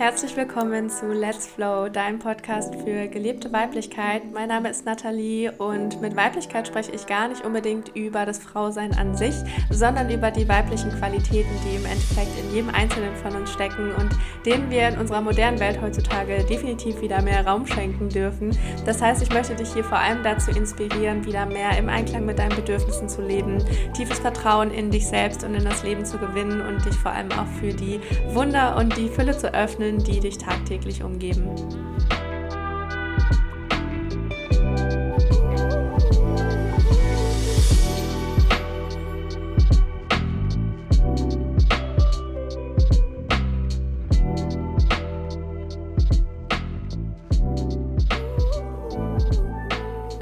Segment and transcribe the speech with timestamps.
[0.00, 4.22] Herzlich willkommen zu Let's Flow, deinem Podcast für gelebte Weiblichkeit.
[4.32, 8.96] Mein Name ist Nathalie und mit Weiblichkeit spreche ich gar nicht unbedingt über das Frausein
[8.96, 9.34] an sich,
[9.68, 14.08] sondern über die weiblichen Qualitäten, die im Endeffekt in jedem Einzelnen von uns stecken und
[14.46, 18.56] denen wir in unserer modernen Welt heutzutage definitiv wieder mehr Raum schenken dürfen.
[18.86, 22.38] Das heißt, ich möchte dich hier vor allem dazu inspirieren, wieder mehr im Einklang mit
[22.38, 23.62] deinen Bedürfnissen zu leben,
[23.94, 27.30] tiefes Vertrauen in dich selbst und in das Leben zu gewinnen und dich vor allem
[27.32, 28.00] auch für die
[28.32, 31.50] Wunder und die Fülle zu öffnen Themen, die dich tagtäglich umgeben.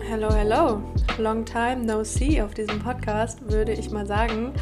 [0.08, 0.82] Hello, hello.
[1.18, 4.54] Long time no see auf diesem Podcast, würde ich mal sagen.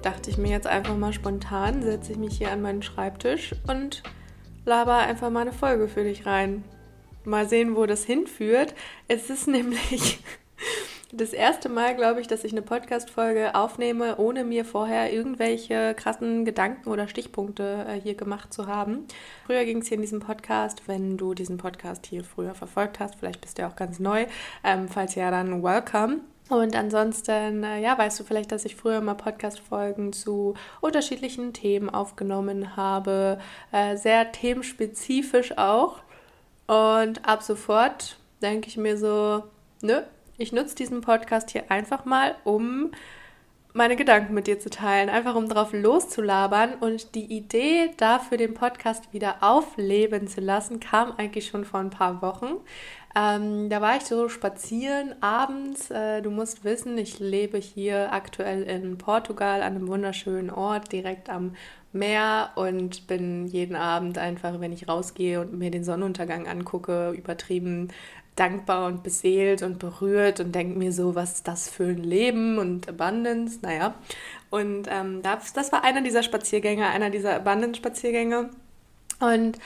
[0.00, 4.02] Dachte ich mir jetzt einfach mal spontan, setze ich mich hier an meinen Schreibtisch und
[4.64, 6.64] laber einfach mal eine Folge für dich rein.
[7.24, 8.74] Mal sehen, wo das hinführt.
[9.08, 10.18] Es ist nämlich
[11.12, 16.44] das erste Mal, glaube ich, dass ich eine Podcast-Folge aufnehme, ohne mir vorher irgendwelche krassen
[16.44, 19.06] Gedanken oder Stichpunkte äh, hier gemacht zu haben.
[19.46, 23.16] Früher ging es hier in diesem Podcast, wenn du diesen Podcast hier früher verfolgt hast,
[23.16, 24.26] vielleicht bist du auch ganz neu,
[24.64, 26.20] ähm, falls ja, dann welcome.
[26.50, 31.88] Und ansonsten, äh, ja, weißt du vielleicht, dass ich früher mal Podcast-Folgen zu unterschiedlichen Themen
[31.88, 33.38] aufgenommen habe,
[33.72, 36.00] äh, sehr themenspezifisch auch.
[36.66, 39.44] Und ab sofort denke ich mir so,
[39.80, 40.02] nö,
[40.36, 42.90] ich nutze diesen Podcast hier einfach mal, um
[43.72, 46.74] meine Gedanken mit dir zu teilen, einfach um drauf loszulabern.
[46.74, 51.90] Und die Idee dafür, den Podcast wieder aufleben zu lassen, kam eigentlich schon vor ein
[51.90, 52.56] paar Wochen.
[53.16, 55.90] Ähm, da war ich so spazieren abends.
[55.90, 61.30] Äh, du musst wissen, ich lebe hier aktuell in Portugal an einem wunderschönen Ort direkt
[61.30, 61.54] am
[61.92, 67.92] Meer und bin jeden Abend einfach, wenn ich rausgehe und mir den Sonnenuntergang angucke, übertrieben
[68.34, 72.58] dankbar und beseelt und berührt und denke mir so, was ist das für ein Leben
[72.58, 73.94] und Abundance, naja.
[74.50, 78.50] Und ähm, das, das war einer dieser Spaziergänge, einer dieser Abundance-Spaziergänge.
[79.20, 79.58] Und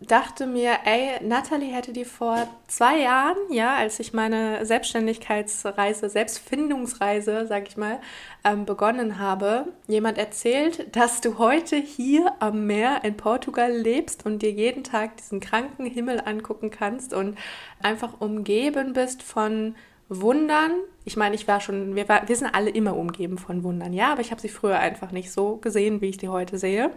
[0.00, 7.46] dachte mir, ey, Natalie hätte die vor zwei Jahren, ja, als ich meine Selbstständigkeitsreise, Selbstfindungsreise,
[7.46, 8.00] sag ich mal,
[8.44, 14.42] ähm, begonnen habe, jemand erzählt, dass du heute hier am Meer in Portugal lebst und
[14.42, 17.38] dir jeden Tag diesen kranken Himmel angucken kannst und
[17.82, 19.76] einfach umgeben bist von
[20.08, 20.72] Wundern.
[21.04, 24.12] Ich meine, ich war schon, wir, war, wir sind alle immer umgeben von Wundern, ja,
[24.12, 26.90] aber ich habe sie früher einfach nicht so gesehen, wie ich die heute sehe.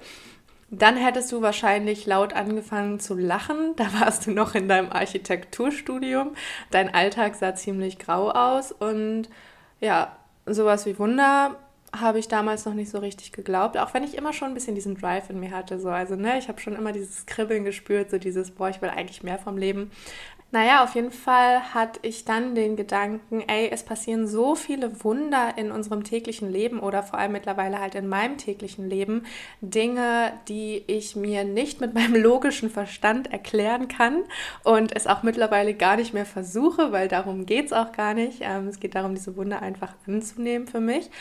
[0.72, 3.76] Dann hättest du wahrscheinlich laut angefangen zu lachen.
[3.76, 6.36] Da warst du noch in deinem Architekturstudium.
[6.72, 9.30] Dein Alltag sah ziemlich grau aus und
[9.80, 10.16] ja,
[10.46, 11.56] sowas wie Wunder
[11.98, 14.76] habe ich damals noch nicht so richtig geglaubt, auch wenn ich immer schon ein bisschen
[14.76, 15.80] diesen Drive in mir hatte.
[15.80, 15.90] So.
[15.90, 19.24] Also, ne, ich habe schon immer dieses Kribbeln gespürt, so dieses, boah, ich will eigentlich
[19.24, 19.90] mehr vom Leben.
[20.52, 25.54] Naja, auf jeden Fall hatte ich dann den Gedanken, ey, es passieren so viele Wunder
[25.58, 29.28] in unserem täglichen Leben oder vor allem mittlerweile halt in meinem täglichen Leben.
[29.62, 34.24] Dinge, die ich mir nicht mit meinem logischen Verstand erklären kann
[34.64, 38.40] und es auch mittlerweile gar nicht mehr versuche, weil darum geht es auch gar nicht.
[38.42, 41.12] Ähm, es geht darum, diese Wunder einfach anzunehmen für mich.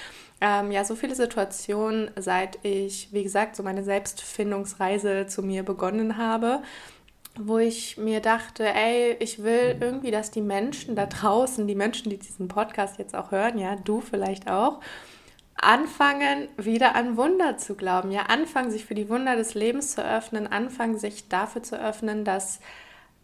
[0.40, 6.16] Ähm, ja, so viele Situationen, seit ich, wie gesagt, so meine Selbstfindungsreise zu mir begonnen
[6.16, 6.62] habe
[7.40, 12.10] wo ich mir dachte, ey, ich will irgendwie, dass die Menschen da draußen, die Menschen,
[12.10, 14.80] die diesen Podcast jetzt auch hören, ja, du vielleicht auch,
[15.54, 20.04] anfangen, wieder an Wunder zu glauben, ja, anfangen, sich für die Wunder des Lebens zu
[20.04, 22.60] öffnen, anfangen, sich dafür zu öffnen, dass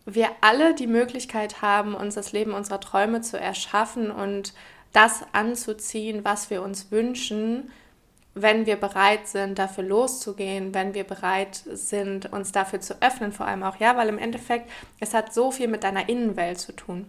[0.05, 4.53] wir alle die Möglichkeit haben, uns das Leben unserer Träume zu erschaffen und
[4.93, 7.71] das anzuziehen, was wir uns wünschen,
[8.35, 13.47] wenn wir bereit sind, dafür loszugehen, wenn wir bereit sind, uns dafür zu öffnen, vor
[13.47, 14.69] allem auch, ja, weil im Endeffekt,
[15.01, 17.09] es hat so viel mit deiner Innenwelt zu tun.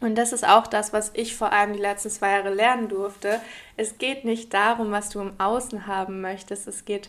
[0.00, 3.40] Und das ist auch das, was ich vor allem die letzten zwei Jahre lernen durfte.
[3.76, 6.66] Es geht nicht darum, was du im Außen haben möchtest.
[6.66, 7.08] Es geht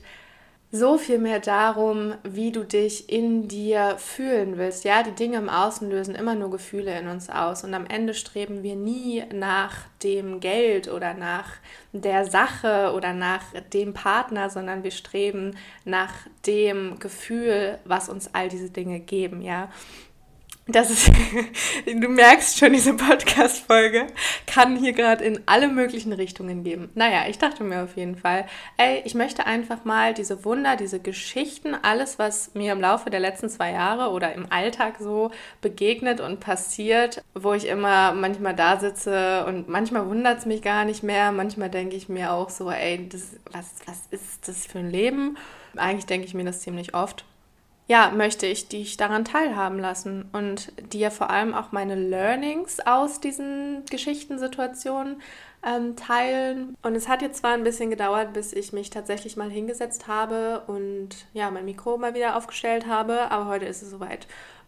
[0.76, 4.84] so viel mehr darum, wie du dich in dir fühlen willst.
[4.86, 8.16] Ja, die Dinge im Außen lösen immer nur Gefühle in uns aus und am Ende
[8.16, 11.46] streben wir nie nach dem Geld oder nach
[11.92, 15.56] der Sache oder nach dem Partner, sondern wir streben
[15.86, 16.12] nach
[16.48, 19.70] dem Gefühl, was uns all diese Dinge geben, ja.
[20.66, 21.12] Das ist,
[21.86, 24.08] du merkst schon, diese Podcast-Folge
[24.48, 26.90] kann hier gerade in alle möglichen Richtungen geben.
[26.96, 28.46] Naja, ich dachte mir auf jeden Fall,
[28.78, 33.20] ey, ich möchte einfach mal diese Wunder, diese Geschichten, alles, was mir im Laufe der
[33.20, 38.80] letzten zwei Jahre oder im Alltag so begegnet und passiert, wo ich immer manchmal da
[38.80, 42.72] sitze und manchmal wundert es mich gar nicht mehr, manchmal denke ich mir auch so,
[42.72, 45.38] ey, das, was, was ist das für ein Leben?
[45.76, 47.26] Eigentlich denke ich mir das ziemlich oft.
[47.88, 53.20] Ja, möchte ich dich daran teilhaben lassen und dir vor allem auch meine Learnings aus
[53.20, 55.22] diesen Geschichtensituationen
[55.66, 56.78] ähm, teilen.
[56.82, 60.64] Und es hat jetzt zwar ein bisschen gedauert, bis ich mich tatsächlich mal hingesetzt habe
[60.68, 64.28] und ja, mein Mikro mal wieder aufgestellt habe, aber heute ist es soweit.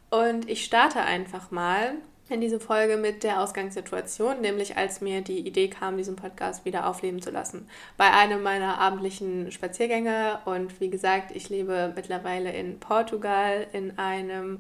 [0.10, 1.96] Und ich starte einfach mal
[2.30, 6.88] in diese Folge mit der Ausgangssituation, nämlich als mir die Idee kam, diesen Podcast wieder
[6.88, 7.68] aufleben zu lassen.
[7.98, 14.60] Bei einem meiner abendlichen Spaziergänge und wie gesagt, ich lebe mittlerweile in Portugal in einem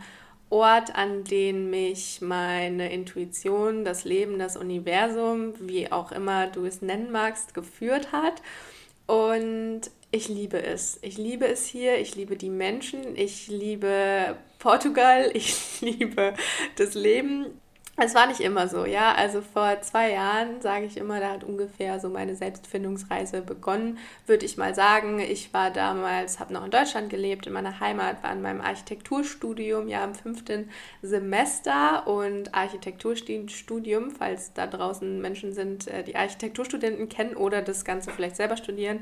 [0.51, 6.83] Ort, an den mich meine Intuition, das Leben, das Universum, wie auch immer du es
[6.83, 8.43] nennen magst, geführt hat.
[9.07, 9.81] Und
[10.11, 10.99] ich liebe es.
[11.01, 11.97] Ich liebe es hier.
[11.97, 13.15] Ich liebe die Menschen.
[13.15, 15.29] Ich liebe Portugal.
[15.35, 16.33] Ich liebe
[16.75, 17.61] das Leben.
[17.97, 19.13] Es war nicht immer so, ja.
[19.13, 24.45] Also vor zwei Jahren, sage ich immer, da hat ungefähr so meine Selbstfindungsreise begonnen, würde
[24.45, 25.19] ich mal sagen.
[25.19, 29.87] Ich war damals, habe noch in Deutschland gelebt, in meiner Heimat, war in meinem Architekturstudium,
[29.87, 30.69] ja im fünften
[31.01, 38.11] Semester und Architekturstudium, falls da draußen Menschen sind, äh, die Architekturstudenten kennen oder das Ganze
[38.11, 38.99] vielleicht selber studieren,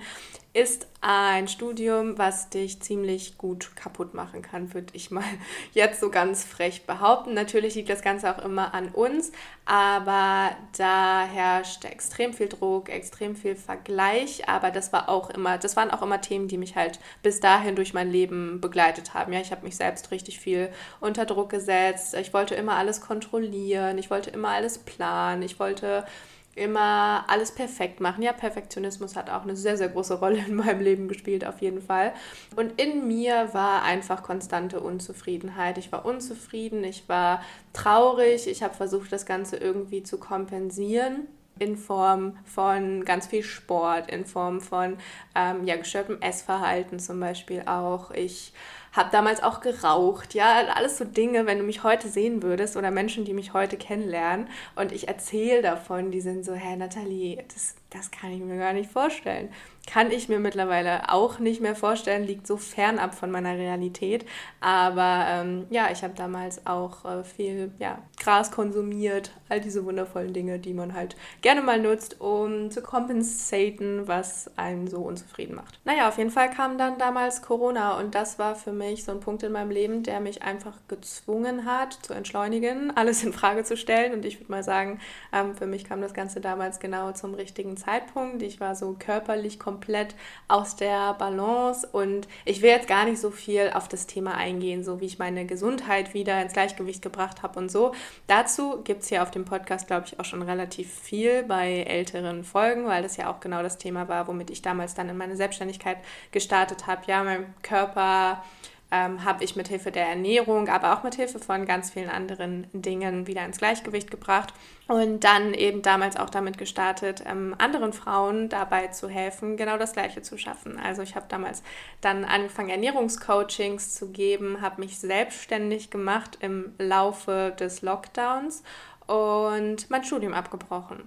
[0.54, 5.24] ist ein Studium, was dich ziemlich gut kaputt machen kann, würde ich mal
[5.74, 7.34] jetzt so ganz frech behaupten.
[7.34, 9.32] Natürlich liegt das Ganze auch immer an uns,
[9.66, 15.76] aber da herrscht extrem viel Druck, extrem viel Vergleich, aber das war auch immer, das
[15.76, 19.34] waren auch immer Themen, die mich halt bis dahin durch mein Leben begleitet haben.
[19.34, 20.70] Ja, ich habe mich selbst richtig viel
[21.00, 22.14] unter Druck gesetzt.
[22.16, 26.06] Ich wollte immer alles kontrollieren, ich wollte immer alles planen, ich wollte
[26.56, 28.22] immer alles perfekt machen.
[28.22, 31.82] Ja, Perfektionismus hat auch eine sehr, sehr große Rolle in meinem Leben gespielt, auf jeden
[31.82, 32.14] Fall.
[32.56, 35.78] Und in mir war einfach konstante Unzufriedenheit.
[35.78, 37.42] Ich war unzufrieden, ich war
[37.74, 41.28] traurig, ich habe versucht, das Ganze irgendwie zu kompensieren
[41.60, 44.98] in Form von ganz viel Sport, in Form von
[45.36, 48.12] ähm, ja, gestörtem Essverhalten zum Beispiel auch.
[48.12, 48.54] Ich
[48.94, 52.92] habe damals auch geraucht, ja, alles so Dinge, wenn du mich heute sehen würdest oder
[52.92, 57.76] Menschen, die mich heute kennenlernen und ich erzähle davon, die sind so, Herr Nathalie, das,
[57.90, 59.50] das kann ich mir gar nicht vorstellen
[59.86, 64.26] kann ich mir mittlerweile auch nicht mehr vorstellen, liegt so fernab von meiner Realität.
[64.62, 70.34] Aber ähm, ja, ich habe damals auch äh, viel ja, Gras konsumiert, all diese wundervollen
[70.34, 75.80] Dinge, die man halt gerne mal nutzt, um zu kompensieren, was einen so unzufrieden macht.
[75.84, 79.20] Naja, auf jeden Fall kam dann damals Corona und das war für mich so ein
[79.20, 83.78] Punkt in meinem Leben, der mich einfach gezwungen hat, zu entschleunigen, alles in Frage zu
[83.78, 84.14] stellen.
[84.14, 85.00] Und ich würde mal sagen,
[85.32, 88.42] ähm, für mich kam das Ganze damals genau zum richtigen Zeitpunkt.
[88.42, 90.16] Ich war so körperlich komplett komplett
[90.48, 94.84] aus der Balance und ich will jetzt gar nicht so viel auf das Thema eingehen,
[94.84, 97.94] so wie ich meine Gesundheit wieder ins Gleichgewicht gebracht habe und so.
[98.28, 102.44] Dazu gibt es hier auf dem Podcast, glaube ich, auch schon relativ viel bei älteren
[102.44, 105.36] Folgen, weil das ja auch genau das Thema war, womit ich damals dann in meine
[105.36, 105.98] Selbstständigkeit
[106.32, 107.02] gestartet habe.
[107.08, 108.44] Ja, mein Körper
[108.94, 112.68] ähm, habe ich mit Hilfe der Ernährung, aber auch mit Hilfe von ganz vielen anderen
[112.74, 114.54] Dingen wieder ins Gleichgewicht gebracht
[114.88, 119.94] und dann eben damals auch damit gestartet, ähm, anderen Frauen dabei zu helfen, genau das
[119.94, 120.80] Gleiche zu schaffen.
[120.80, 121.64] Also ich habe damals
[122.02, 128.62] dann angefangen, Ernährungscoachings zu geben, habe mich selbstständig gemacht im Laufe des Lockdowns
[129.08, 131.04] und mein Studium abgebrochen.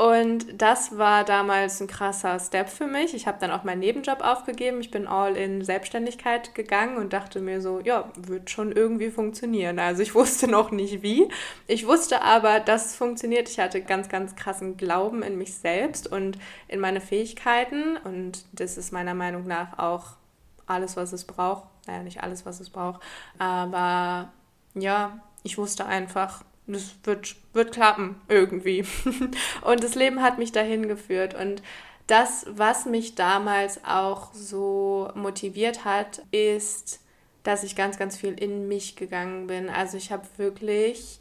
[0.00, 3.12] Und das war damals ein krasser Step für mich.
[3.12, 4.80] Ich habe dann auch meinen Nebenjob aufgegeben.
[4.80, 9.78] Ich bin all in Selbstständigkeit gegangen und dachte mir so, ja, wird schon irgendwie funktionieren.
[9.78, 11.28] Also ich wusste noch nicht wie.
[11.66, 13.50] Ich wusste aber, dass es funktioniert.
[13.50, 17.98] Ich hatte ganz, ganz krassen Glauben in mich selbst und in meine Fähigkeiten.
[17.98, 20.16] Und das ist meiner Meinung nach auch
[20.64, 21.64] alles, was es braucht.
[21.86, 23.02] Naja, nicht alles, was es braucht.
[23.38, 24.32] Aber
[24.72, 26.42] ja, ich wusste einfach,
[26.72, 28.84] das wird, wird klappen irgendwie.
[29.62, 31.34] und das Leben hat mich dahin geführt.
[31.34, 31.62] Und
[32.06, 37.00] das, was mich damals auch so motiviert hat, ist,
[37.44, 39.68] dass ich ganz, ganz viel in mich gegangen bin.
[39.68, 41.19] Also ich habe wirklich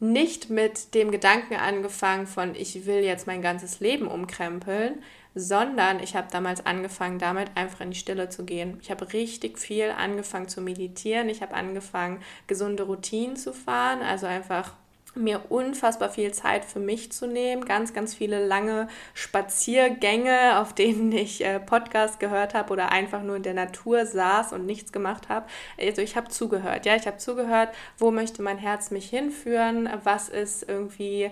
[0.00, 5.02] nicht mit dem Gedanken angefangen von, ich will jetzt mein ganzes Leben umkrempeln,
[5.34, 8.78] sondern ich habe damals angefangen, damit einfach in die Stille zu gehen.
[8.82, 11.28] Ich habe richtig viel angefangen zu meditieren.
[11.28, 14.74] Ich habe angefangen, gesunde Routinen zu fahren, also einfach
[15.18, 21.12] mir unfassbar viel Zeit für mich zu nehmen, ganz, ganz viele lange Spaziergänge, auf denen
[21.12, 25.28] ich äh, Podcast gehört habe oder einfach nur in der Natur saß und nichts gemacht
[25.28, 25.46] habe.
[25.78, 30.28] Also ich habe zugehört, ja, ich habe zugehört, wo möchte mein Herz mich hinführen, was
[30.28, 31.30] ist irgendwie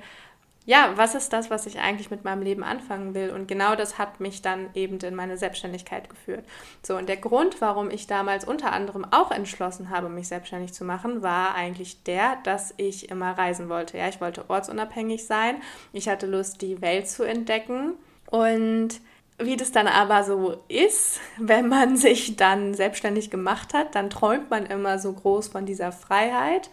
[0.67, 3.31] ja, was ist das, was ich eigentlich mit meinem Leben anfangen will?
[3.31, 6.45] Und genau das hat mich dann eben in meine Selbstständigkeit geführt.
[6.83, 10.85] So, und der Grund, warum ich damals unter anderem auch entschlossen habe, mich selbstständig zu
[10.85, 13.97] machen, war eigentlich der, dass ich immer reisen wollte.
[13.97, 15.63] Ja, ich wollte ortsunabhängig sein.
[15.93, 17.95] Ich hatte Lust, die Welt zu entdecken.
[18.29, 19.01] Und
[19.39, 24.51] wie das dann aber so ist, wenn man sich dann selbstständig gemacht hat, dann träumt
[24.51, 26.71] man immer so groß von dieser Freiheit,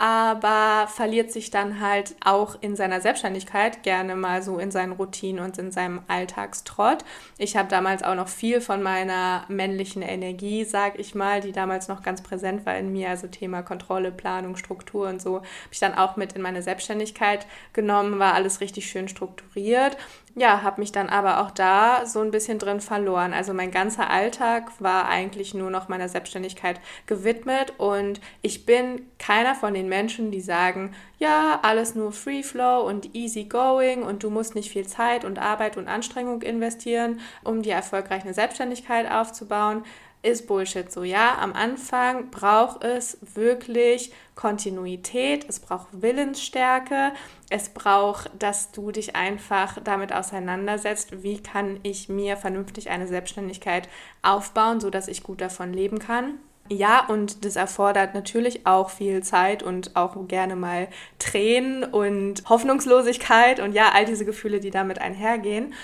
[0.00, 5.44] aber verliert sich dann halt auch in seiner Selbstständigkeit gerne mal so in seinen Routinen
[5.44, 7.04] und in seinem Alltagstrott.
[7.36, 11.88] Ich habe damals auch noch viel von meiner männlichen Energie, sag ich mal, die damals
[11.88, 15.80] noch ganz präsent war in mir, also Thema Kontrolle, Planung, Struktur und so, habe ich
[15.80, 19.98] dann auch mit in meine Selbstständigkeit genommen, war alles richtig schön strukturiert
[20.34, 23.32] ja, habe mich dann aber auch da so ein bisschen drin verloren.
[23.32, 29.54] Also mein ganzer Alltag war eigentlich nur noch meiner Selbstständigkeit gewidmet und ich bin keiner
[29.54, 34.30] von den Menschen, die sagen, ja, alles nur Free Flow und easy going und du
[34.30, 39.84] musst nicht viel Zeit und Arbeit und Anstrengung investieren, um dir erfolgreich eine Selbstständigkeit aufzubauen
[40.22, 41.02] ist Bullshit so.
[41.02, 47.12] Ja, am Anfang braucht es wirklich Kontinuität, es braucht Willensstärke,
[47.50, 53.88] es braucht, dass du dich einfach damit auseinandersetzt, wie kann ich mir vernünftig eine Selbstständigkeit
[54.22, 56.38] aufbauen, sodass ich gut davon leben kann.
[56.72, 60.86] Ja, und das erfordert natürlich auch viel Zeit und auch gerne mal
[61.18, 65.74] Tränen und Hoffnungslosigkeit und ja, all diese Gefühle, die damit einhergehen.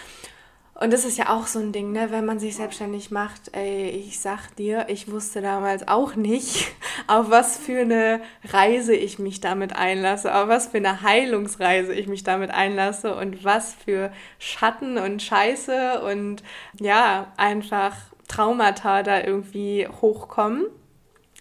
[0.78, 2.11] Und das ist ja auch so ein Ding, ne?
[2.11, 3.56] wenn man sich selbstständig macht.
[3.56, 6.68] Ey, ich sag dir, ich wusste damals auch nicht,
[7.06, 12.09] auf was für eine Reise ich mich damit einlasse, auf was für eine Heilungsreise ich
[12.09, 16.42] mich damit einlasse und was für Schatten und Scheiße und
[16.78, 17.97] ja, einfach
[18.28, 20.66] Traumata da irgendwie hochkommen.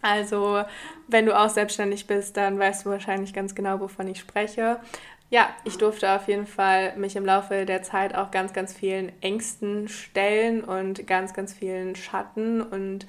[0.02, 0.64] Also,
[1.08, 4.80] wenn du auch selbstständig bist, dann weißt du wahrscheinlich ganz genau, wovon ich spreche
[5.30, 9.12] ja, ich durfte auf jeden Fall mich im Laufe der Zeit auch ganz, ganz vielen
[9.22, 12.62] Ängsten stellen und ganz, ganz vielen Schatten.
[12.62, 13.08] Und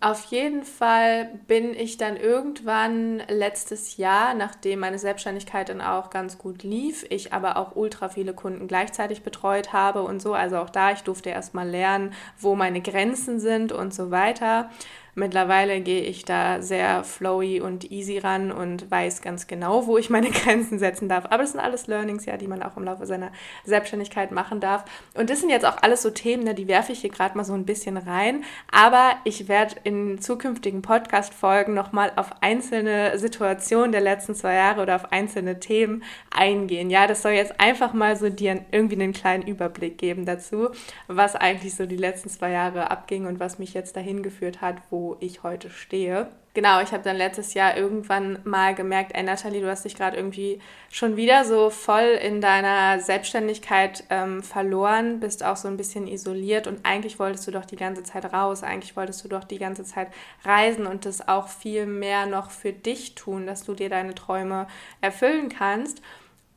[0.00, 6.38] auf jeden Fall bin ich dann irgendwann letztes Jahr, nachdem meine Selbstständigkeit dann auch ganz
[6.38, 10.70] gut lief, ich aber auch ultra viele Kunden gleichzeitig betreut habe und so, also auch
[10.70, 14.70] da, ich durfte erstmal lernen, wo meine Grenzen sind und so weiter
[15.18, 20.10] Mittlerweile gehe ich da sehr flowy und easy ran und weiß ganz genau, wo ich
[20.10, 21.24] meine Grenzen setzen darf.
[21.30, 23.32] Aber das sind alles Learnings, ja, die man auch im Laufe seiner
[23.64, 24.84] Selbstständigkeit machen darf.
[25.14, 27.44] Und das sind jetzt auch alles so Themen, ne, die werfe ich hier gerade mal
[27.44, 28.44] so ein bisschen rein.
[28.70, 34.96] Aber ich werde in zukünftigen Podcast-Folgen nochmal auf einzelne Situationen der letzten zwei Jahre oder
[34.96, 36.90] auf einzelne Themen eingehen.
[36.90, 40.68] Ja, das soll jetzt einfach mal so dir irgendwie einen kleinen Überblick geben dazu,
[41.06, 44.76] was eigentlich so die letzten zwei Jahre abging und was mich jetzt dahin geführt hat,
[45.06, 46.28] wo ich heute stehe.
[46.52, 50.16] Genau, ich habe dann letztes Jahr irgendwann mal gemerkt, ey Nathalie, du hast dich gerade
[50.16, 50.58] irgendwie
[50.90, 56.66] schon wieder so voll in deiner Selbstständigkeit ähm, verloren, bist auch so ein bisschen isoliert
[56.66, 59.84] und eigentlich wolltest du doch die ganze Zeit raus, eigentlich wolltest du doch die ganze
[59.84, 60.08] Zeit
[60.44, 64.66] reisen und das auch viel mehr noch für dich tun, dass du dir deine Träume
[65.02, 66.00] erfüllen kannst.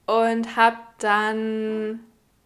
[0.08, 2.00] Und habe dann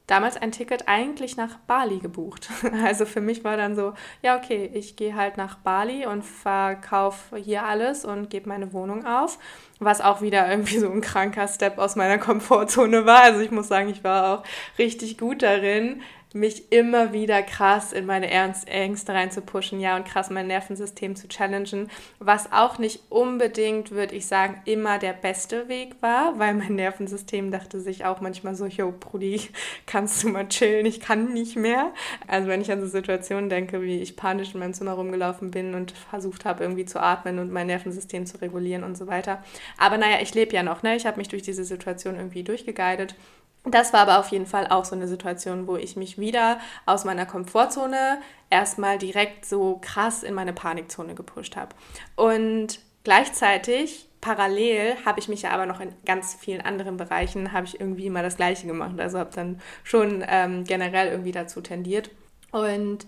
[0.08, 2.50] damals ein Ticket eigentlich nach Bali gebucht.
[2.84, 7.38] Also für mich war dann so, ja, okay, ich gehe halt nach Bali und verkaufe
[7.38, 9.40] hier alles und gebe meine Wohnung auf,
[9.80, 13.22] was auch wieder irgendwie so ein kranker Step aus meiner Komfortzone war.
[13.22, 14.44] Also ich muss sagen, ich war auch
[14.78, 16.02] richtig gut darin,
[16.34, 21.90] mich immer wieder krass in meine Ängste reinzupushen, ja, und krass mein Nervensystem zu challengen,
[22.20, 27.52] was auch nicht unbedingt, würde ich sagen, immer der beste Weg war, weil mein Nervensystem
[27.52, 29.42] dachte sich auch manchmal so, yo, Brudi,
[29.86, 31.94] kannst du mal chillen, ich kann nicht mehr.
[32.28, 35.76] Also wenn ich an so Situationen denke, wie ich panisch in meinem Zimmer rumgelaufen bin
[35.76, 39.44] und versucht habe, irgendwie zu atmen und mein Nervensystem zu regulieren und so weiter.
[39.78, 40.96] Aber naja, ich lebe ja noch, ne?
[40.96, 43.16] Ich habe mich durch diese Situation irgendwie durchgeguidet
[43.66, 47.06] das war aber auf jeden Fall auch so eine Situation, wo ich mich wieder aus
[47.06, 51.74] meiner Komfortzone erstmal direkt so krass in meine Panikzone gepusht habe.
[52.16, 57.66] Und gleichzeitig, parallel, habe ich mich ja aber noch in ganz vielen anderen Bereichen, habe
[57.66, 59.00] ich irgendwie immer das Gleiche gemacht.
[59.00, 62.10] Also habe dann schon ähm, generell irgendwie dazu tendiert.
[62.52, 63.08] Und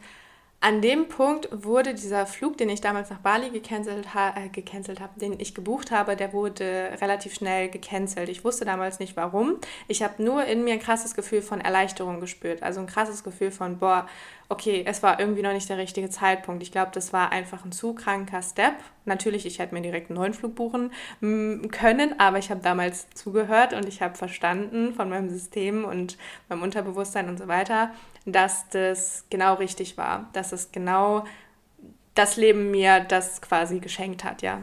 [0.66, 5.00] an dem Punkt wurde dieser Flug, den ich damals nach Bali gecancelt, ha äh, gecancelt
[5.00, 8.30] habe, den ich gebucht habe, der wurde relativ schnell gecancelt.
[8.30, 9.60] Ich wusste damals nicht warum.
[9.88, 12.64] Ich habe nur in mir ein krasses Gefühl von Erleichterung gespürt.
[12.64, 14.08] Also ein krasses Gefühl von, boah,
[14.50, 16.62] okay, es war irgendwie noch nicht der richtige Zeitpunkt.
[16.62, 18.74] Ich glaube, das war einfach ein zu kranker Step.
[19.06, 23.74] Natürlich, ich hätte mir direkt einen neuen Flug buchen können, aber ich habe damals zugehört
[23.74, 26.18] und ich habe verstanden von meinem System und
[26.50, 27.92] meinem Unterbewusstsein und so weiter,
[28.26, 31.26] dass das genau richtig war, dass es genau
[32.14, 34.62] das Leben mir das quasi geschenkt hat, ja.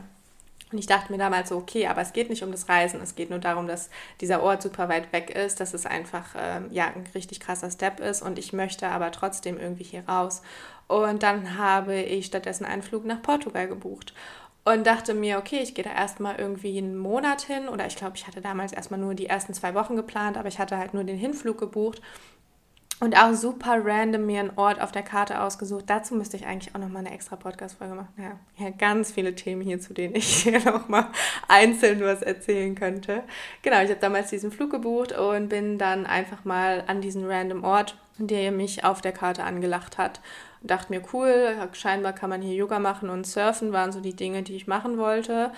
[0.72, 3.14] Und ich dachte mir damals so, okay, aber es geht nicht um das Reisen, es
[3.14, 6.86] geht nur darum, dass dieser Ort super weit weg ist, dass es einfach ähm, ja,
[6.86, 8.22] ein richtig krasser Step ist.
[8.22, 10.42] Und ich möchte aber trotzdem irgendwie hier raus.
[10.88, 14.14] Und dann habe ich stattdessen einen Flug nach Portugal gebucht
[14.64, 17.68] und dachte mir, okay, ich gehe da erstmal irgendwie einen Monat hin.
[17.68, 20.58] Oder ich glaube, ich hatte damals erstmal nur die ersten zwei Wochen geplant, aber ich
[20.58, 22.00] hatte halt nur den Hinflug gebucht
[23.02, 25.86] und auch super random mir einen Ort auf der Karte ausgesucht.
[25.88, 28.14] Dazu müsste ich eigentlich auch nochmal eine extra Podcast-Folge machen.
[28.16, 31.08] Ja, ja, ganz viele Themen hier, zu denen ich hier nochmal
[31.48, 33.24] einzeln was erzählen könnte.
[33.62, 37.64] Genau, ich habe damals diesen Flug gebucht und bin dann einfach mal an diesen random
[37.64, 40.20] Ort, der mich auf der Karte angelacht hat.
[40.60, 44.14] Und dachte mir, cool, scheinbar kann man hier Yoga machen und surfen, waren so die
[44.14, 45.50] Dinge, die ich machen wollte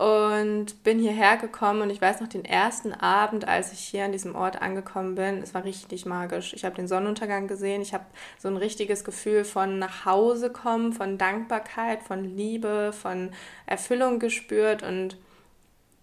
[0.00, 4.12] und bin hierher gekommen und ich weiß noch den ersten Abend, als ich hier an
[4.12, 6.54] diesem Ort angekommen bin, es war richtig magisch.
[6.54, 8.06] Ich habe den Sonnenuntergang gesehen, ich habe
[8.38, 13.32] so ein richtiges Gefühl von nach Hause kommen, von Dankbarkeit, von Liebe, von
[13.66, 15.18] Erfüllung gespürt und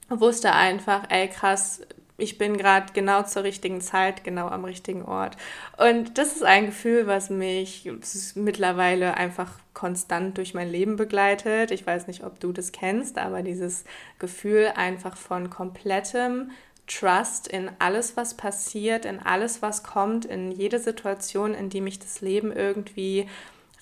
[0.09, 1.81] wusste einfach, ey krass,
[2.17, 5.37] ich bin gerade genau zur richtigen Zeit, genau am richtigen Ort.
[5.77, 7.89] Und das ist ein Gefühl, was mich
[8.35, 11.69] mittlerweile einfach konstant durch mein Leben begleitet.
[11.69, 13.83] Ich weiß nicht, ob du das kennst, aber dieses
[14.17, 16.51] Gefühl einfach von komplettem
[16.87, 21.99] Trust in alles, was passiert, in alles, was kommt, in jede Situation, in die mich
[21.99, 23.27] das Leben irgendwie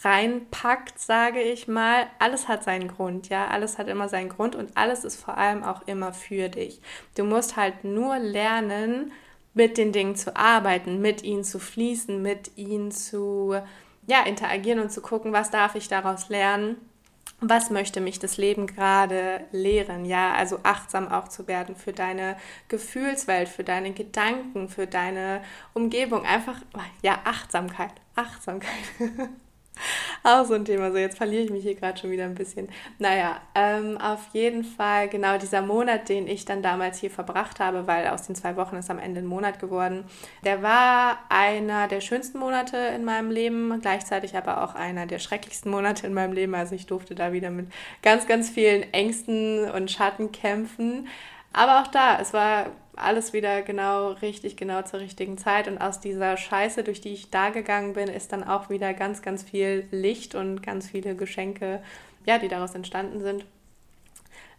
[0.04, 4.75] reinpackt, sage ich mal, alles hat seinen Grund, ja, alles hat immer seinen Grund und
[4.75, 6.82] alles ist vor allem auch immer für dich.
[7.16, 9.12] Du musst halt nur lernen,
[9.54, 13.56] mit den Dingen zu arbeiten, mit ihnen zu fließen, mit ihnen zu
[14.08, 16.78] ja, interagieren und zu gucken, was darf ich daraus lernen
[17.42, 20.06] was möchte mich das Leben gerade lehren?
[20.06, 22.38] Ja, also achtsam auch zu werden für deine
[22.70, 25.42] Gefühlswelt, für deine Gedanken, für deine
[25.74, 26.25] Umgebung.
[26.25, 26.58] Einfach,
[27.02, 27.94] ja, Achtsamkeit.
[28.16, 28.72] Achtsamkeit.
[30.24, 30.91] Auch so ein Thema.
[30.91, 32.70] So, jetzt verliere ich mich hier gerade schon wieder ein bisschen.
[33.00, 37.88] Naja, ähm, auf jeden Fall genau dieser Monat, den ich dann damals hier verbracht habe,
[37.88, 40.05] weil aus den zwei Wochen ist am Ende ein Monat geworden,
[40.44, 45.72] der war einer der schönsten Monate in meinem Leben, gleichzeitig aber auch einer der schrecklichsten
[45.72, 46.55] Monate in meinem Leben.
[46.55, 47.67] Also ich durfte da wieder mit
[48.01, 51.08] ganz, ganz vielen Ängsten und Schatten kämpfen.
[51.55, 52.65] Aber auch da, es war
[52.97, 55.69] alles wieder genau richtig, genau zur richtigen Zeit.
[55.69, 59.21] Und aus dieser Scheiße, durch die ich da gegangen bin, ist dann auch wieder ganz,
[59.21, 61.81] ganz viel Licht und ganz viele Geschenke,
[62.25, 63.45] ja, die daraus entstanden sind.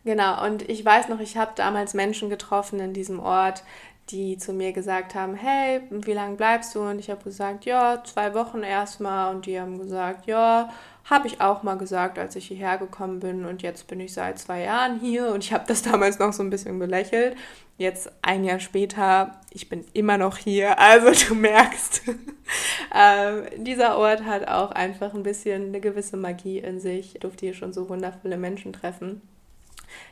[0.06, 3.62] Genau, und ich weiß noch, ich habe damals Menschen getroffen in diesem Ort,
[4.10, 6.80] die zu mir gesagt haben, hey, wie lange bleibst du?
[6.80, 9.34] Und ich habe gesagt, ja, zwei Wochen erstmal.
[9.34, 10.70] Und die haben gesagt, ja,
[11.04, 13.44] habe ich auch mal gesagt, als ich hierher gekommen bin.
[13.44, 16.42] Und jetzt bin ich seit zwei Jahren hier und ich habe das damals noch so
[16.42, 17.36] ein bisschen belächelt.
[17.78, 20.78] Jetzt ein Jahr später, ich bin immer noch hier.
[20.78, 22.02] Also du merkst,
[22.94, 27.14] äh, dieser Ort hat auch einfach ein bisschen eine gewisse Magie in sich.
[27.14, 29.20] Ich durfte hier schon so wundervolle Menschen treffen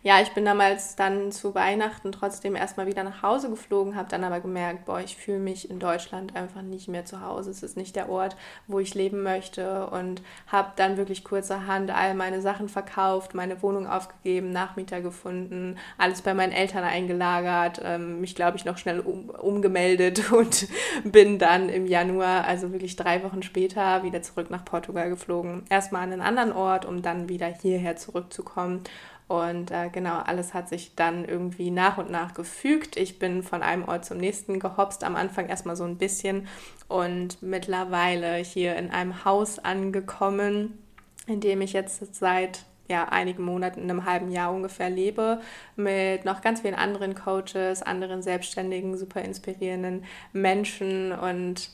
[0.03, 4.23] ja, ich bin damals dann zu Weihnachten trotzdem erstmal wieder nach Hause geflogen, habe dann
[4.23, 7.51] aber gemerkt, boah, ich fühle mich in Deutschland einfach nicht mehr zu Hause.
[7.51, 12.15] Es ist nicht der Ort, wo ich leben möchte und habe dann wirklich kurzerhand all
[12.15, 18.35] meine Sachen verkauft, meine Wohnung aufgegeben, Nachmieter gefunden, alles bei meinen Eltern eingelagert, ähm, mich,
[18.35, 20.69] glaube ich, noch schnell um, umgemeldet und
[21.05, 25.65] bin dann im Januar, also wirklich drei Wochen später, wieder zurück nach Portugal geflogen.
[25.71, 28.83] Erstmal an einen anderen Ort, um dann wieder hierher zurückzukommen.
[29.27, 32.97] Und äh, genau, alles hat sich dann irgendwie nach und nach gefügt.
[32.97, 36.47] Ich bin von einem Ort zum nächsten gehopst, am Anfang erstmal so ein bisschen
[36.89, 40.79] und mittlerweile hier in einem Haus angekommen,
[41.27, 45.41] in dem ich jetzt seit ja, einigen Monaten, einem halben Jahr ungefähr lebe,
[45.75, 51.71] mit noch ganz vielen anderen Coaches, anderen selbstständigen, super inspirierenden Menschen und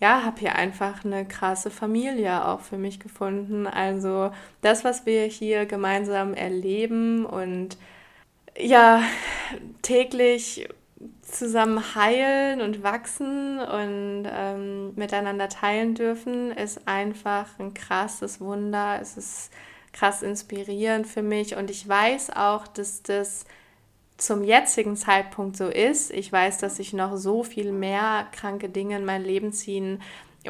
[0.00, 3.66] ja, habe hier einfach eine krasse Familie auch für mich gefunden.
[3.66, 4.30] Also
[4.60, 7.76] das, was wir hier gemeinsam erleben und
[8.56, 9.02] ja,
[9.82, 10.68] täglich
[11.22, 18.98] zusammen heilen und wachsen und ähm, miteinander teilen dürfen, ist einfach ein krasses Wunder.
[19.00, 19.50] Es ist
[19.92, 23.44] krass inspirierend für mich und ich weiß auch, dass das
[24.18, 26.10] zum jetzigen Zeitpunkt so ist.
[26.10, 30.02] Ich weiß, dass ich noch so viel mehr kranke Dinge in mein Leben ziehen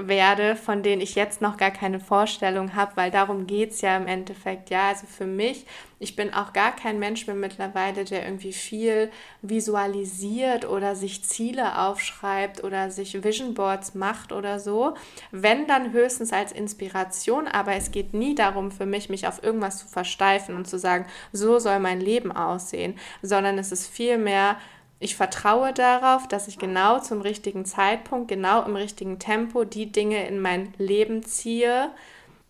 [0.07, 3.97] werde, von denen ich jetzt noch gar keine Vorstellung habe, weil darum geht es ja
[3.97, 4.71] im Endeffekt.
[4.71, 5.67] Ja, also für mich,
[5.99, 9.11] ich bin auch gar kein Mensch mehr mittlerweile, der irgendwie viel
[9.43, 14.95] visualisiert oder sich Ziele aufschreibt oder sich Vision Boards macht oder so.
[15.33, 19.79] Wenn dann höchstens als Inspiration, aber es geht nie darum für mich, mich auf irgendwas
[19.79, 24.57] zu versteifen und zu sagen, so soll mein Leben aussehen, sondern es ist vielmehr
[25.01, 30.27] ich vertraue darauf, dass ich genau zum richtigen Zeitpunkt, genau im richtigen Tempo die Dinge
[30.27, 31.91] in mein Leben ziehe,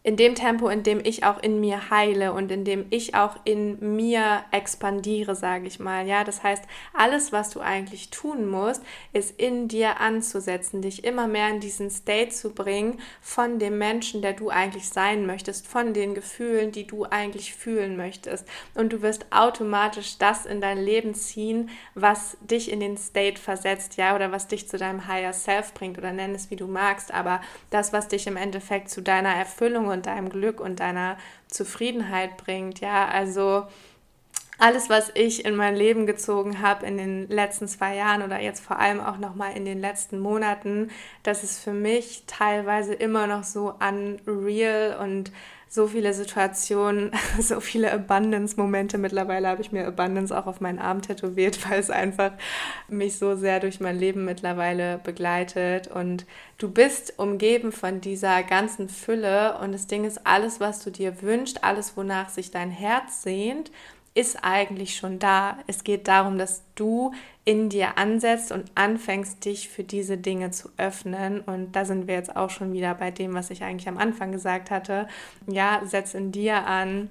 [0.05, 3.37] in dem Tempo, in dem ich auch in mir heile und in dem ich auch
[3.45, 6.07] in mir expandiere, sage ich mal.
[6.07, 6.63] Ja, das heißt,
[6.95, 8.83] alles, was du eigentlich tun musst,
[9.13, 14.23] ist in dir anzusetzen, dich immer mehr in diesen State zu bringen von dem Menschen,
[14.23, 18.47] der du eigentlich sein möchtest, von den Gefühlen, die du eigentlich fühlen möchtest.
[18.75, 23.97] Und du wirst automatisch das in dein Leben ziehen, was dich in den State versetzt,
[23.97, 27.13] ja, oder was dich zu deinem Higher Self bringt oder nenn es wie du magst,
[27.13, 31.17] aber das, was dich im Endeffekt zu deiner Erfüllung und deinem Glück und deiner
[31.49, 32.81] Zufriedenheit bringt.
[32.81, 33.67] Ja, also
[34.59, 38.61] alles, was ich in mein Leben gezogen habe in den letzten zwei Jahren oder jetzt
[38.61, 40.91] vor allem auch noch mal in den letzten Monaten,
[41.23, 45.31] das ist für mich teilweise immer noch so unreal und
[45.69, 48.99] so viele Situationen, so viele Abundance-Momente.
[48.99, 52.33] Mittlerweile habe ich mir Abundance auch auf meinen Arm tätowiert, weil es einfach
[52.89, 55.89] mich so sehr durch mein Leben mittlerweile begleitet.
[55.89, 56.27] Und
[56.57, 59.59] du bist umgeben von dieser ganzen Fülle.
[59.59, 63.71] Und das Ding ist, alles, was du dir wünschst, alles, wonach sich dein Herz sehnt,
[64.19, 65.59] ist eigentlich schon da.
[65.69, 67.13] Es geht darum, dass du
[67.45, 71.41] in dir ansetzt und anfängst, dich für diese Dinge zu öffnen.
[71.41, 74.33] Und da sind wir jetzt auch schon wieder bei dem, was ich eigentlich am Anfang
[74.33, 75.07] gesagt hatte.
[75.47, 77.11] Ja, setz in dir an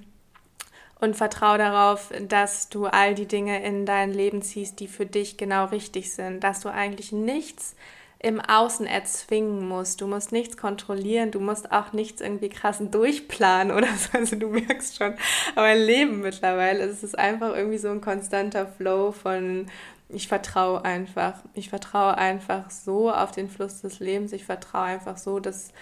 [1.00, 5.38] und vertraue darauf, dass du all die Dinge in dein Leben ziehst, die für dich
[5.38, 7.78] genau richtig sind, dass du eigentlich nichts
[8.19, 10.01] im Außen erzwingen musst.
[10.01, 14.17] Du musst nichts kontrollieren, du musst auch nichts irgendwie krass durchplanen oder so.
[14.17, 15.13] Also du merkst schon,
[15.53, 19.67] aber mein Leben mittlerweile es ist einfach irgendwie so ein konstanter Flow von
[20.10, 21.34] ich vertraue einfach.
[21.53, 24.32] Ich vertraue einfach so auf den Fluss des Lebens.
[24.32, 25.73] Ich vertraue einfach so, dass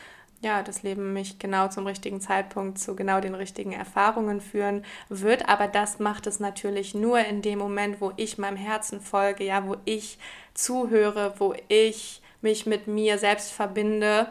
[0.42, 5.48] ja, das Leben mich genau zum richtigen Zeitpunkt zu genau den richtigen Erfahrungen führen wird.
[5.48, 9.68] Aber das macht es natürlich nur in dem Moment, wo ich meinem Herzen folge, ja,
[9.68, 10.20] wo ich
[10.54, 14.28] zuhöre, wo ich mich mit mir selbst verbinde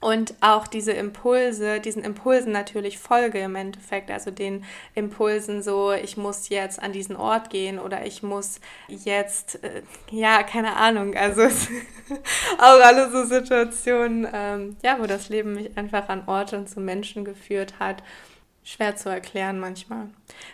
[0.00, 6.16] und auch diese Impulse, diesen Impulsen natürlich folge im Endeffekt, also den Impulsen so, ich
[6.16, 11.42] muss jetzt an diesen Ort gehen oder ich muss jetzt, äh, ja, keine Ahnung, also
[12.58, 16.80] auch alle so Situationen, ähm, ja, wo das Leben mich einfach an Orte und zu
[16.80, 18.02] Menschen geführt hat
[18.64, 20.08] schwer zu erklären manchmal.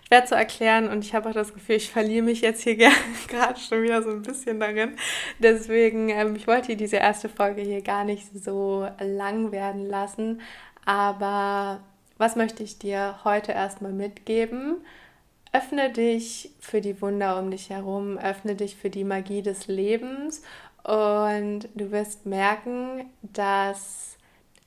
[0.07, 2.77] Schwer zu erklären und ich habe auch das Gefühl, ich verliere mich jetzt hier
[3.29, 4.97] gerade schon wieder so ein bisschen darin.
[5.39, 10.41] Deswegen, ähm, ich wollte diese erste Folge hier gar nicht so lang werden lassen.
[10.85, 11.81] Aber
[12.17, 14.79] was möchte ich dir heute erstmal mitgeben?
[15.53, 20.43] Öffne dich für die Wunder um dich herum, öffne dich für die Magie des Lebens
[20.83, 24.18] und du wirst merken, dass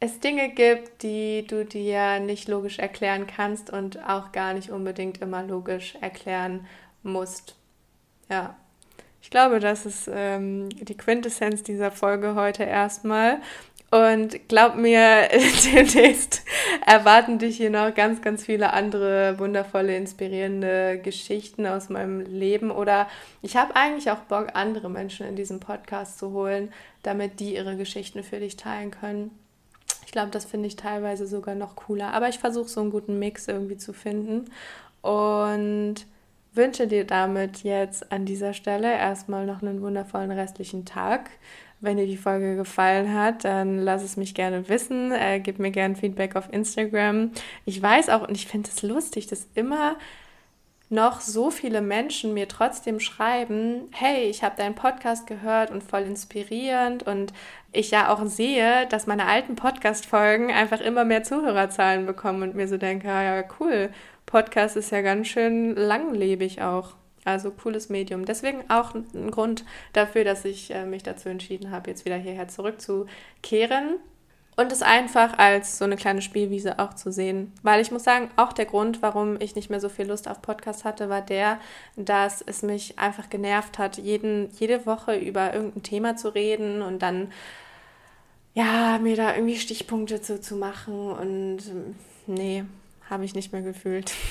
[0.02, 5.20] es Dinge gibt, die du dir nicht logisch erklären kannst und auch gar nicht unbedingt
[5.22, 6.66] immer logisch erklären
[7.04, 7.56] musst.
[8.28, 8.56] Ja,
[9.22, 13.42] ich glaube, das ist ähm, die Quintessenz dieser Folge heute erstmal.
[13.92, 15.28] Und glaub mir,
[15.74, 16.42] demnächst
[16.84, 22.72] erwarten dich hier noch ganz, ganz viele andere wundervolle, inspirierende Geschichten aus meinem Leben.
[22.72, 23.08] Oder
[23.44, 27.78] ich habe eigentlich auch Bock, andere Menschen in diesen Podcast zu holen, damit die ihre
[27.78, 29.41] Geschichten für dich teilen können.
[30.12, 32.14] Ich glaube, das finde ich teilweise sogar noch cooler.
[32.14, 34.52] Aber ich versuche so einen guten Mix irgendwie zu finden
[35.02, 36.06] und
[36.54, 41.30] wünsche dir damit jetzt an dieser Stelle erstmal noch einen wundervollen restlichen Tag.
[41.80, 45.14] Wenn dir die Folge gefallen hat, dann lass es mich gerne wissen.
[45.14, 47.32] Äh, gib mir gerne Feedback auf Instagram.
[47.64, 49.96] Ich weiß auch und ich finde es lustig, dass immer
[50.92, 56.02] noch so viele Menschen mir trotzdem schreiben, hey, ich habe deinen Podcast gehört und voll
[56.02, 57.32] inspirierend und
[57.72, 62.68] ich ja auch sehe, dass meine alten Podcast-Folgen einfach immer mehr Zuhörerzahlen bekommen und mir
[62.68, 63.90] so denke, ah ja, cool,
[64.26, 66.96] Podcast ist ja ganz schön langlebig auch.
[67.24, 68.26] Also cooles Medium.
[68.26, 72.48] Deswegen auch ein Grund dafür, dass ich äh, mich dazu entschieden habe, jetzt wieder hierher
[72.48, 74.00] zurückzukehren
[74.58, 77.54] und es einfach als so eine kleine Spielwiese auch zu sehen.
[77.64, 80.42] Weil ich muss sagen, auch der Grund, warum ich nicht mehr so viel Lust auf
[80.42, 81.60] Podcast hatte, war der,
[81.96, 87.02] dass es mich einfach genervt hat, jeden, jede Woche über irgendein Thema zu reden und
[87.02, 87.32] dann
[88.54, 91.60] ja, mir da irgendwie Stichpunkte zu, zu machen und
[92.28, 92.66] nee,
[93.12, 94.14] habe ich nicht mehr gefühlt.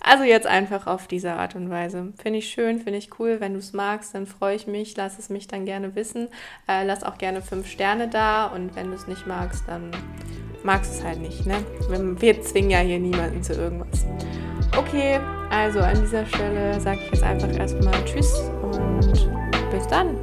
[0.00, 2.12] Also jetzt einfach auf diese Art und Weise.
[2.22, 3.40] Finde ich schön, finde ich cool.
[3.40, 4.96] Wenn du es magst, dann freue ich mich.
[4.96, 6.28] Lass es mich dann gerne wissen.
[6.68, 8.46] Äh, lass auch gerne fünf Sterne da.
[8.46, 9.90] Und wenn du es nicht magst, dann
[10.62, 11.44] magst du es halt nicht.
[11.44, 11.56] Ne?
[12.20, 14.06] Wir zwingen ja hier niemanden zu irgendwas.
[14.76, 15.18] Okay,
[15.50, 19.30] also an dieser Stelle sage ich jetzt einfach erstmal Tschüss und
[19.72, 20.16] bis dann.